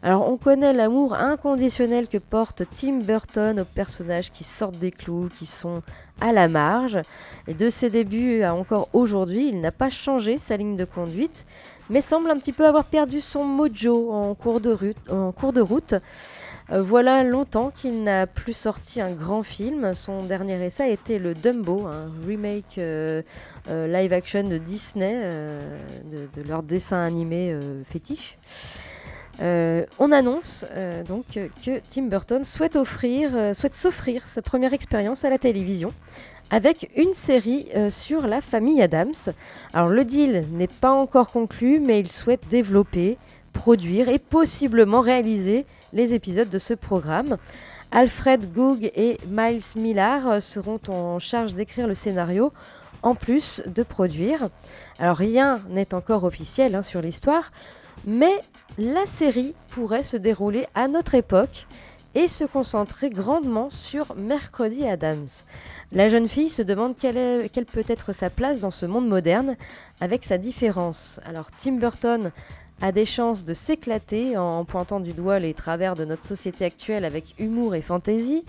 [0.03, 5.29] Alors on connaît l'amour inconditionnel que porte Tim Burton aux personnages qui sortent des clous,
[5.29, 5.83] qui sont
[6.21, 6.99] à la marge.
[7.47, 11.47] Et de ses débuts à encore aujourd'hui, il n'a pas changé sa ligne de conduite,
[11.91, 14.71] mais semble un petit peu avoir perdu son mojo en cours de,
[15.61, 15.95] route.
[16.71, 19.95] Euh, voilà longtemps qu'il n'a plus sorti un grand film.
[19.95, 23.23] Son dernier essai a été le Dumbo, un remake euh,
[23.69, 25.15] euh, live action de Disney,
[26.11, 27.57] de, de leur dessin animé
[27.91, 28.39] fétiche.
[29.41, 30.65] On annonce
[31.09, 31.25] donc
[31.65, 35.93] que Tim Burton souhaite souhaite s'offrir sa première expérience à la télévision
[36.51, 39.15] avec une série euh, sur la famille Adams.
[39.73, 43.19] Alors le deal n'est pas encore conclu, mais il souhaite développer,
[43.53, 47.37] produire et possiblement réaliser les épisodes de ce programme.
[47.91, 52.53] Alfred Goog et Miles Millar euh, seront en charge d'écrire le scénario
[53.03, 54.49] en plus de produire.
[54.99, 57.53] Alors rien n'est encore officiel hein, sur l'histoire,
[58.07, 58.33] mais
[58.79, 61.67] la série pourrait se dérouler à notre époque
[62.15, 65.29] et se concentrer grandement sur Mercredi Adams.
[65.93, 69.57] La jeune fille se demande quelle, peut être sa place dans ce monde moderne
[70.01, 71.21] avec sa différence.
[71.25, 72.33] Alors Tim Burton
[72.81, 77.05] a des chances de s'éclater en pointant du doigt les travers de notre société actuelle
[77.05, 78.45] avec humour et fantaisie.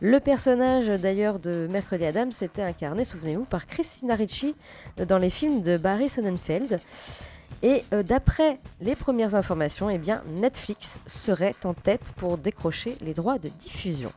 [0.00, 4.56] Le personnage d'ailleurs de Mercredi Adams était incarné, souvenez-vous, par Christina Ricci
[4.96, 6.80] dans les films de Barry Sonnenfeld.
[7.62, 13.38] Et euh, d'après les premières informations, eh Netflix serait en tête pour décrocher les droits
[13.38, 14.12] de diffusion.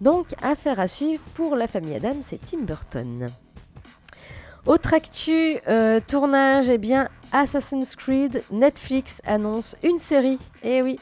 [0.00, 3.28] Donc, affaire à suivre pour la famille Adams et Tim Burton.
[4.66, 10.38] Autre actu, euh, tournage, eh bien Assassin's Creed, Netflix annonce une série.
[10.62, 10.98] Eh oui,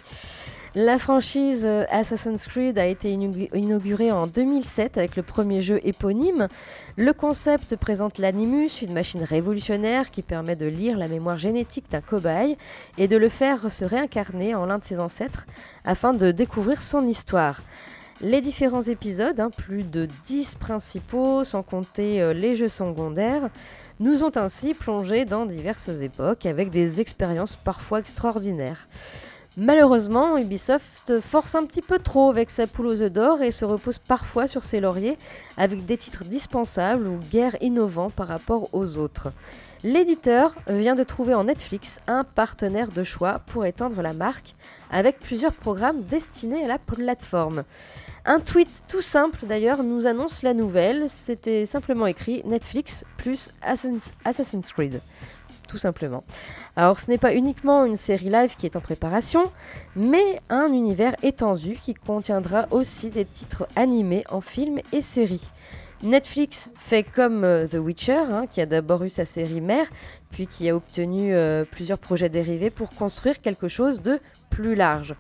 [0.78, 5.80] la franchise euh, Assassin's Creed a été inaugu- inaugurée en 2007 avec le premier jeu
[5.84, 6.48] éponyme.
[6.98, 12.02] Le concept présente l'Animus, une machine révolutionnaire qui permet de lire la mémoire génétique d'un
[12.02, 12.58] cobaye
[12.98, 15.46] et de le faire se réincarner en l'un de ses ancêtres
[15.86, 17.62] afin de découvrir son histoire.
[18.20, 23.48] Les différents épisodes, hein, plus de 10 principaux, sans compter euh, les jeux secondaires,
[23.98, 28.88] nous ont ainsi plongé dans diverses époques avec des expériences parfois extraordinaires.
[29.58, 33.64] Malheureusement, Ubisoft force un petit peu trop avec sa poule aux œufs d'or et se
[33.64, 35.16] repose parfois sur ses lauriers
[35.56, 39.32] avec des titres dispensables ou guère innovants par rapport aux autres.
[39.82, 44.54] L'éditeur vient de trouver en Netflix un partenaire de choix pour étendre la marque
[44.90, 47.64] avec plusieurs programmes destinés à la plateforme.
[48.26, 54.12] Un tweet tout simple d'ailleurs nous annonce la nouvelle, c'était simplement écrit Netflix plus Assassin's
[54.24, 55.00] Assassin's Creed.
[55.66, 56.22] Tout simplement.
[56.76, 59.42] Alors ce n'est pas uniquement une série live qui est en préparation,
[59.96, 65.50] mais un univers étendu qui contiendra aussi des titres animés en films et séries.
[66.02, 69.86] Netflix fait comme euh, The Witcher, hein, qui a d'abord eu sa série mère,
[70.30, 75.14] puis qui a obtenu euh, plusieurs projets dérivés pour construire quelque chose de plus large.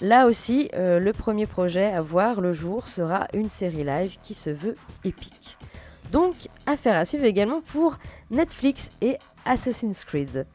[0.00, 4.34] Là aussi, euh, le premier projet à voir le jour sera une série live qui
[4.34, 5.58] se veut épique.
[6.12, 6.34] Donc,
[6.66, 7.98] affaire à suivre également pour
[8.30, 10.46] Netflix et Assassin's Creed.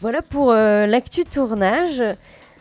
[0.00, 2.02] Voilà pour euh, l'actu tournage.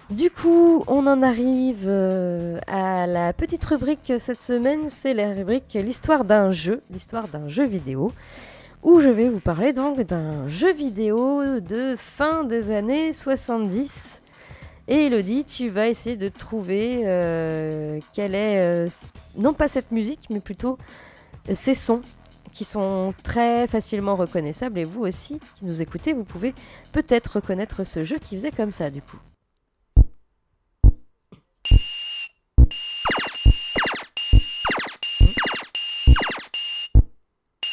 [0.10, 5.74] Du coup, on en arrive euh, à la petite rubrique cette semaine, c'est la rubrique
[5.74, 8.12] l'histoire d'un jeu, l'histoire d'un jeu vidéo,
[8.84, 14.22] où je vais vous parler donc d'un jeu vidéo de fin des années 70.
[14.90, 18.88] Et Elodie, tu vas essayer de trouver euh, quelle est,
[19.38, 20.78] non pas cette musique, mais plutôt
[21.52, 22.02] ces sons
[22.54, 24.80] qui sont très facilement reconnaissables.
[24.80, 26.54] Et vous aussi, qui nous écoutez, vous pouvez
[26.92, 29.18] peut-être reconnaître ce jeu qui faisait comme ça du coup.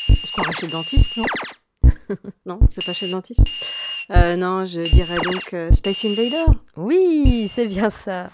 [0.09, 1.25] Est-ce qu'on va chez le dentiste, non
[2.47, 3.41] Non, c'est pas chez le dentiste.
[4.11, 6.45] Euh, non, je dirais donc euh, Space Invader.
[6.77, 8.31] Oui, c'est bien ça.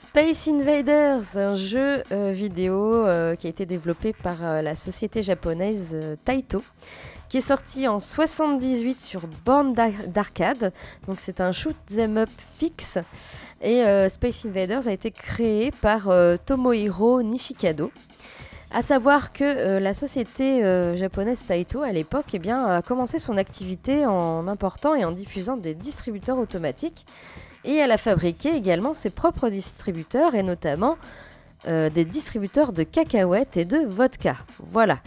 [0.00, 5.22] Space Invaders, un jeu euh, vidéo euh, qui a été développé par euh, la société
[5.22, 6.62] japonaise Taito,
[7.30, 10.74] qui est sorti en 78 sur borne d'ar- d'arcade.
[11.08, 12.28] Donc c'est un shoot 'em up
[12.58, 12.98] fixe.
[13.62, 16.10] Et Space Invaders a été créé par
[16.44, 17.90] Tomohiro Nishikado.
[18.70, 20.60] À savoir que la société
[20.96, 25.74] japonaise Taito, à l'époque, eh a commencé son activité en important et en diffusant des
[25.74, 27.06] distributeurs automatiques.
[27.66, 30.96] Et elle a fabriqué également ses propres distributeurs, et notamment
[31.66, 34.36] euh, des distributeurs de cacahuètes et de vodka.
[34.72, 35.00] Voilà.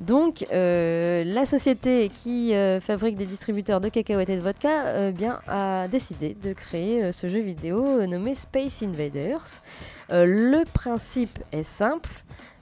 [0.00, 5.10] Donc, euh, la société qui euh, fabrique des distributeurs de cacahuètes et de vodka euh,
[5.12, 9.60] bien, a décidé de créer ce jeu vidéo nommé Space Invaders.
[10.08, 12.10] Le principe est simple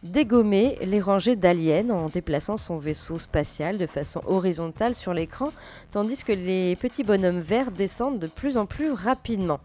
[0.02, 5.50] dégommer les rangées d'aliens en déplaçant son vaisseau spatial de façon horizontale sur l'écran,
[5.92, 9.60] tandis que les petits bonhommes verts descendent de plus en plus rapidement.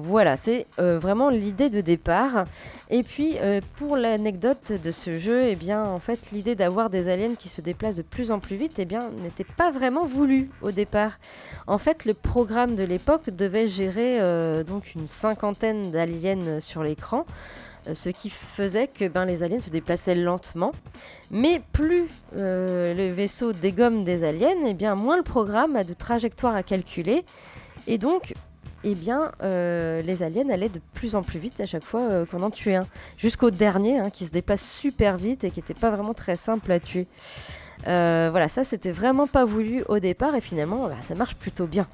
[0.00, 2.44] Voilà, c'est euh, vraiment l'idée de départ.
[2.88, 7.08] Et puis, euh, pour l'anecdote de ce jeu, eh bien, en fait, l'idée d'avoir des
[7.08, 10.50] aliens qui se déplacent de plus en plus vite, eh bien, n'était pas vraiment voulu
[10.62, 11.18] au départ.
[11.66, 17.26] En fait, le programme de l'époque devait gérer euh, donc une cinquantaine d'aliens sur l'écran,
[17.92, 20.70] ce qui faisait que ben, les aliens se déplaçaient lentement.
[21.32, 22.06] Mais plus
[22.36, 27.24] le vaisseau dégomme des aliens, eh bien, moins le programme a de trajectoire à calculer.
[27.88, 28.34] Et donc,
[28.84, 32.26] eh bien, euh, les aliens allaient de plus en plus vite à chaque fois euh,
[32.26, 32.86] qu'on en tuait un.
[33.16, 36.70] Jusqu'au dernier, hein, qui se déplace super vite et qui n'était pas vraiment très simple
[36.70, 37.06] à tuer.
[37.86, 41.66] Euh, voilà, ça c'était vraiment pas voulu au départ et finalement bah, ça marche plutôt
[41.66, 41.86] bien.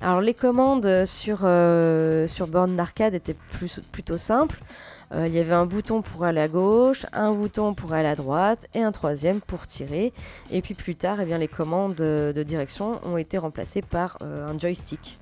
[0.00, 3.36] Alors les commandes sur, sur borne d'arcade étaient
[3.92, 4.60] plutôt simples.
[5.12, 8.68] Il y avait un bouton pour aller à gauche, un bouton pour aller à droite
[8.74, 10.12] et un troisième pour tirer.
[10.52, 14.56] Et puis plus tard, eh bien, les commandes de direction ont été remplacées par un
[14.56, 15.18] joystick.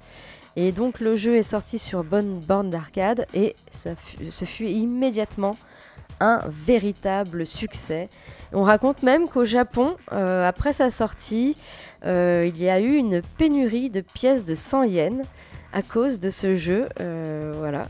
[0.57, 5.57] Et donc le jeu est sorti sur bonne borne d'arcade et ce fut immédiatement
[6.21, 8.09] un véritable succès.
[8.55, 11.57] On raconte même qu'au Japon, euh, après sa sortie,
[12.07, 15.27] euh, il y a eu une pénurie de pièces de 100 yens
[15.75, 16.89] à cause de ce jeu.
[17.01, 17.83] euh, voilà.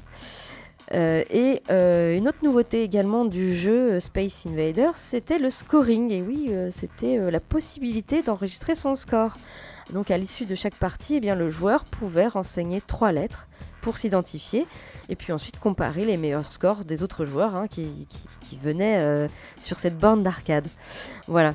[0.92, 6.12] Et une autre nouveauté également du jeu Space Invaders, c'était le scoring.
[6.12, 9.36] Et oui, c'était la possibilité d'enregistrer son score.
[9.92, 13.46] Donc à l'issue de chaque partie, eh bien, le joueur pouvait renseigner trois lettres
[13.80, 14.66] pour s'identifier
[15.08, 18.06] et puis ensuite comparer les meilleurs scores des autres joueurs hein, qui,
[18.60, 19.28] venaient euh,
[19.60, 20.66] sur cette borne d'arcade.
[21.28, 21.54] Voilà.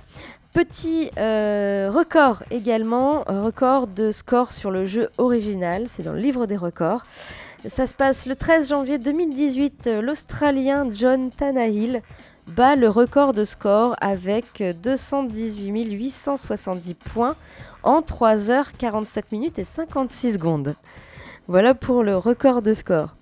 [0.54, 6.46] Petit euh, record également, record de score sur le jeu original, c'est dans le livre
[6.46, 7.04] des records.
[7.68, 9.88] Ça se passe le 13 janvier 2018.
[9.88, 12.02] euh, L'Australien John Tannehill
[12.48, 17.36] bat le record de score avec 218 870 points
[17.84, 20.76] en 3h47 minutes et 56 secondes.
[21.48, 23.16] Voilà pour le record de score.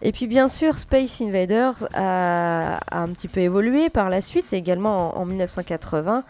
[0.00, 5.16] Et puis bien sûr, Space Invaders a, un petit peu évolué par la suite, également
[5.16, 6.24] en, en 1980.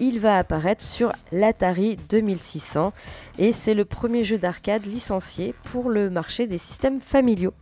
[0.00, 2.92] Il va apparaître sur l'Atari 2600
[3.38, 7.54] et c'est le premier jeu d'arcade licencié pour le marché des systèmes familiaux.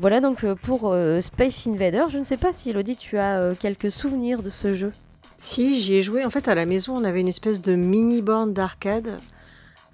[0.00, 2.08] Voilà donc euh, pour euh, Space Invaders.
[2.08, 4.92] Je ne sais pas si Elodie, tu as euh, quelques souvenirs de ce jeu.
[5.40, 6.24] Si, j'y ai joué.
[6.24, 9.18] En fait, à la maison, on avait une espèce de mini borne d'arcade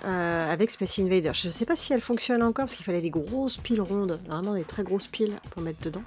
[0.04, 1.34] euh, avec Space Invaders.
[1.34, 4.20] Je ne sais pas si elle fonctionne encore parce qu'il fallait des grosses piles rondes,
[4.26, 6.02] vraiment des très grosses piles pour mettre dedans.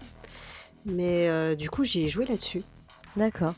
[0.86, 2.62] Mais euh, du coup, j'y ai joué là-dessus.
[3.16, 3.54] D'accord.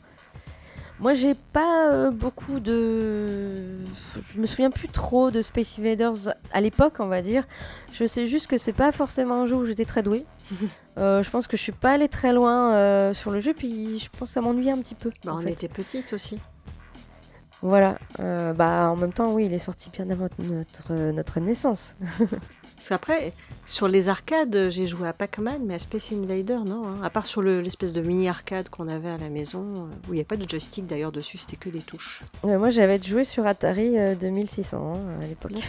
[1.00, 3.84] Moi, j'ai pas euh, beaucoup de.
[4.32, 7.44] Je me souviens plus trop de Space Invaders à l'époque, on va dire.
[7.92, 10.24] Je sais juste que c'est pas forcément un jeu où j'étais très douée.
[10.98, 13.98] Euh, je pense que je suis pas allée très loin euh, sur le jeu, puis
[13.98, 15.10] je pense que ça m'ennuyait un petit peu.
[15.24, 15.52] Bah, en on fait.
[15.52, 16.38] était petites aussi.
[17.62, 17.96] Voilà.
[18.20, 21.96] Euh, bah, en même temps, oui, il est sorti bien avant notre, notre naissance.
[22.76, 23.32] Parce qu'après,
[23.64, 26.86] sur les arcades, j'ai joué à Pac-Man, mais à Space Invader, non.
[26.88, 26.94] hein.
[27.02, 30.16] À part sur le- l'espèce de mini arcade qu'on avait à la maison, où il
[30.16, 32.22] n'y a pas de joystick d'ailleurs dessus, c'était que des touches.
[32.44, 35.52] Moi, j'avais joué sur Atari euh, 2600 hein, à l'époque.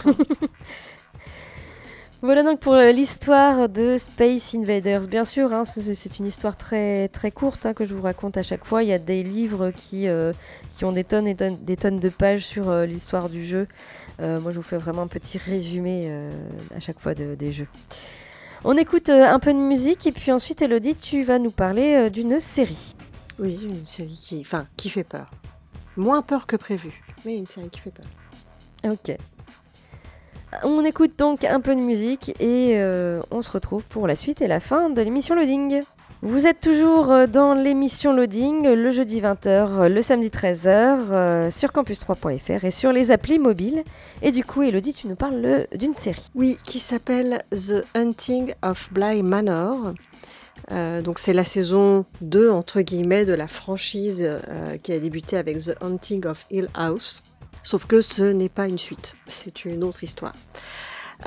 [2.24, 5.08] Voilà donc pour euh, l'histoire de Space Invaders.
[5.08, 8.42] Bien sûr, hein, c'est une histoire très, très courte hein, que je vous raconte à
[8.42, 8.82] chaque fois.
[8.82, 10.32] Il y a des livres qui, euh,
[10.74, 13.68] qui ont des tonnes et tonnes, des tonnes de pages sur euh, l'histoire du jeu.
[14.22, 16.10] Euh, moi, je vous fais vraiment un petit résumé
[16.74, 17.68] à chaque fois de- des jeux.
[18.64, 22.40] On écoute un peu de musique et puis ensuite, Elodie, tu vas nous parler d'une
[22.40, 22.94] série.
[23.38, 25.30] Oui, une série qui, enfin, qui fait peur.
[25.98, 28.06] Moins peur que prévu, mais une série qui fait peur.
[28.90, 29.14] Ok.
[30.62, 34.40] On écoute donc un peu de musique et euh, on se retrouve pour la suite
[34.42, 35.82] et la fin de l'émission Loading.
[36.22, 40.66] Vous êtes toujours euh, dans l'émission Loading le jeudi 20h, le samedi 13h
[41.10, 43.82] euh, sur campus3.fr et sur les applis mobiles.
[44.22, 46.26] Et du coup, Elodie, tu nous parles le- d'une série.
[46.34, 49.92] Oui, qui s'appelle The Hunting of Bly Manor.
[50.72, 55.36] Euh, donc c'est la saison 2 entre guillemets de la franchise euh, qui a débuté
[55.36, 57.22] avec The Hunting of Hill House.
[57.64, 60.34] Sauf que ce n'est pas une suite, c'est une autre histoire.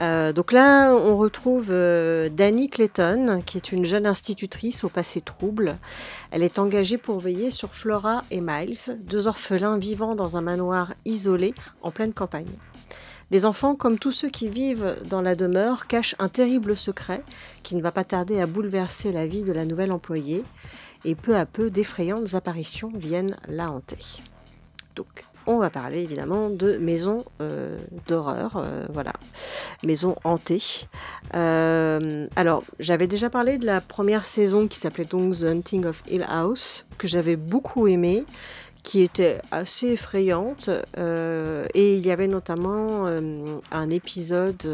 [0.01, 5.19] Euh, donc là, on retrouve euh, Dani Clayton, qui est une jeune institutrice au passé
[5.19, 5.77] trouble.
[6.29, 10.93] Elle est engagée pour veiller sur Flora et Miles, deux orphelins vivant dans un manoir
[11.05, 12.55] isolé en pleine campagne.
[13.31, 17.23] Des enfants, comme tous ceux qui vivent dans la demeure, cachent un terrible secret
[17.63, 20.43] qui ne va pas tarder à bouleverser la vie de la nouvelle employée,
[21.03, 24.21] et peu à peu, d'effrayantes apparitions viennent la hanter.
[24.95, 27.77] Donc, on va parler évidemment de maisons euh,
[28.07, 29.13] d'horreur, euh, voilà,
[29.83, 30.87] maisons hantées.
[31.33, 36.03] Euh, alors, j'avais déjà parlé de la première saison qui s'appelait donc The Hunting of
[36.09, 38.25] Hill House, que j'avais beaucoup aimé,
[38.83, 44.67] qui était assez effrayante, euh, et il y avait notamment un épisode.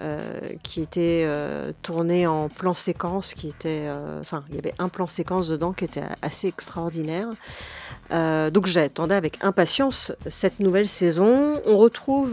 [0.00, 4.72] Euh, qui était euh, tourné en plan séquence, qui était, euh, enfin, il y avait
[4.78, 7.28] un plan séquence dedans qui était assez extraordinaire.
[8.10, 11.60] Donc j'attendais avec impatience cette nouvelle saison.
[11.66, 12.32] On retrouve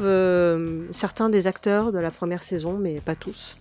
[0.91, 3.57] certains des acteurs de la première saison, mais pas tous.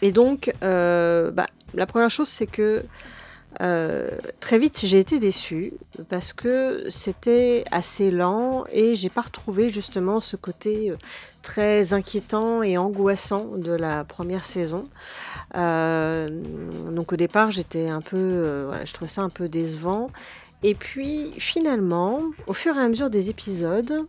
[0.00, 2.84] Et donc, bah, la première chose, c'est que
[3.60, 5.74] euh, très vite, j'ai été déçue
[6.08, 10.96] parce que c'était assez lent et j'ai pas retrouvé justement ce côté euh,
[11.42, 14.88] très inquiétant et angoissant de la première saison.
[15.54, 16.28] Euh,
[16.90, 20.10] donc au départ, j'étais un peu, je trouvais ça un peu décevant.
[20.62, 24.06] Et puis finalement, au fur et à mesure des épisodes,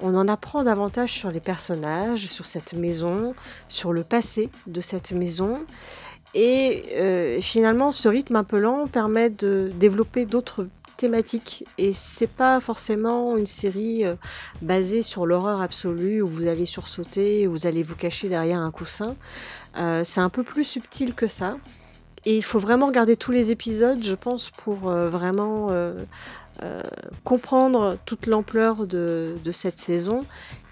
[0.00, 3.34] on en apprend davantage sur les personnages, sur cette maison,
[3.68, 5.60] sur le passé de cette maison.
[6.34, 10.66] Et euh, finalement, ce rythme un peu lent permet de développer d'autres
[10.96, 11.64] thématiques.
[11.78, 14.14] Et c'est pas forcément une série euh,
[14.60, 18.70] basée sur l'horreur absolue où vous allez sursauter, où vous allez vous cacher derrière un
[18.70, 19.14] coussin.
[19.76, 21.56] Euh, c'est un peu plus subtil que ça.
[22.26, 25.68] Et il faut vraiment regarder tous les épisodes, je pense, pour vraiment
[26.62, 26.82] euh,
[27.24, 30.20] comprendre toute l'ampleur de, cette saison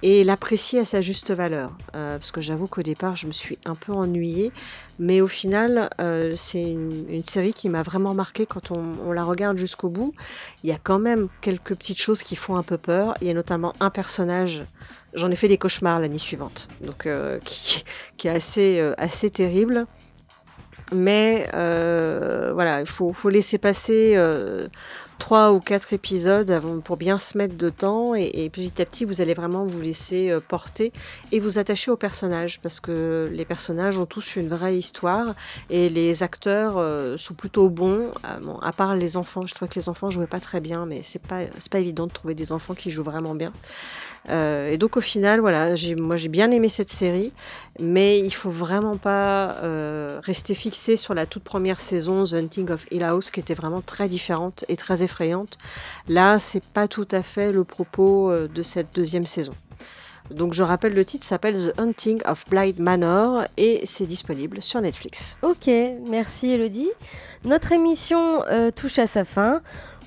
[0.02, 1.72] et l'apprécier à sa juste valeur.
[1.96, 4.52] Euh, parce que j'avoue qu'au départ, je me suis un peu ennuyée,
[5.00, 9.58] mais au final, euh, c'est une, série qui m'a vraiment marqué quand on, la regarde
[9.58, 10.14] jusqu'au bout.
[10.62, 13.14] Il y a quand même quelques petites choses qui font un peu peur.
[13.20, 14.62] Il y a notamment un personnage,
[15.14, 17.08] j'en ai fait des cauchemars l'année suivante, donc
[17.44, 17.84] qui,
[18.16, 19.86] qui est assez, assez terrible.
[20.94, 24.68] Mais euh, voilà, il faut, faut laisser passer euh,
[25.18, 29.04] trois ou quatre épisodes avant, pour bien se mettre dedans et, et petit à petit
[29.04, 30.92] vous allez vraiment vous laisser euh, porter
[31.30, 35.34] et vous attacher aux personnages parce que les personnages ont tous une vraie histoire
[35.70, 36.74] et les acteurs
[37.18, 38.12] sont plutôt bons.
[38.42, 41.02] Bon, à part les enfants, je trouvais que les enfants jouaient pas très bien, mais
[41.04, 43.52] c'est pas c'est pas évident de trouver des enfants qui jouent vraiment bien.
[44.28, 47.32] Euh, et donc au final, voilà, moi j'ai bien aimé cette série,
[47.80, 52.70] mais il faut vraiment pas euh, rester fixé sur la toute première saison, The Hunting
[52.70, 55.58] of Hill House, qui était vraiment très différente et très effrayante.
[56.08, 59.52] Là, c'est pas tout à fait le propos euh, de cette deuxième saison.
[60.30, 64.80] Donc je rappelle le titre s'appelle The Hunting of Blind Manor et c'est disponible sur
[64.80, 65.36] Netflix.
[65.42, 65.68] Ok,
[66.08, 66.90] merci Elodie.
[67.44, 68.42] Notre émission
[68.74, 69.60] touche à sa fin.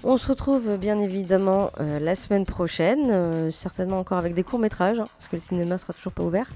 [0.08, 5.00] On se retrouve bien évidemment euh, la semaine prochaine, euh, certainement encore avec des courts-métrages,
[5.00, 6.48] hein, parce que le cinéma sera toujours pas ouvert.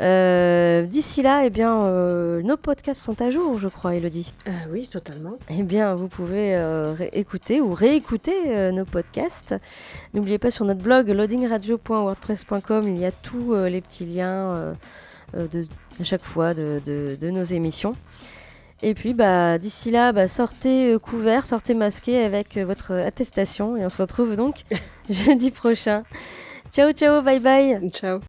[0.00, 4.32] Euh, D'ici là, eh bien, euh, nos podcasts sont à jour, je crois, Elodie.
[4.46, 5.38] Euh, oui, totalement.
[5.50, 9.56] Eh bien, vous pouvez euh, écouter ou réécouter euh, nos podcasts.
[10.14, 14.74] N'oubliez pas sur notre blog loadingradio.wordpress.com, il y a tous euh, les petits liens euh,
[15.36, 15.64] euh, de,
[16.00, 17.94] à chaque fois de, de- de nos émissions.
[18.82, 23.76] Et puis, bah, d'ici là, bah, sortez euh, couvert, sortez masqué avec euh, votre attestation
[23.76, 24.64] et on se retrouve donc
[25.10, 26.04] jeudi prochain.
[26.72, 27.90] Ciao, ciao, bye bye.
[27.92, 28.20] Ciao.